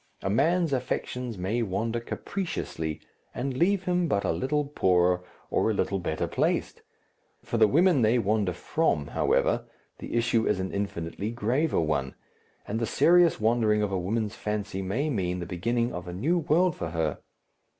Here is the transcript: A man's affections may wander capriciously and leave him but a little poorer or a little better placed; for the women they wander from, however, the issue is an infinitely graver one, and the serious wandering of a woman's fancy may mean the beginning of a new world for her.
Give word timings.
A 0.23 0.31
man's 0.31 0.73
affections 0.73 1.37
may 1.37 1.61
wander 1.61 1.99
capriciously 1.99 3.01
and 3.35 3.55
leave 3.55 3.83
him 3.83 4.07
but 4.07 4.23
a 4.23 4.31
little 4.31 4.65
poorer 4.65 5.21
or 5.51 5.69
a 5.69 5.75
little 5.75 5.99
better 5.99 6.25
placed; 6.27 6.81
for 7.43 7.57
the 7.59 7.67
women 7.67 8.01
they 8.01 8.17
wander 8.17 8.51
from, 8.51 9.05
however, 9.09 9.65
the 9.99 10.15
issue 10.15 10.47
is 10.47 10.59
an 10.59 10.71
infinitely 10.73 11.29
graver 11.29 11.79
one, 11.81 12.15
and 12.67 12.79
the 12.79 12.87
serious 12.87 13.39
wandering 13.39 13.83
of 13.83 13.91
a 13.91 13.99
woman's 13.99 14.33
fancy 14.33 14.81
may 14.81 15.07
mean 15.11 15.37
the 15.37 15.45
beginning 15.45 15.93
of 15.93 16.07
a 16.07 16.13
new 16.13 16.39
world 16.39 16.75
for 16.75 16.89
her. 16.89 17.19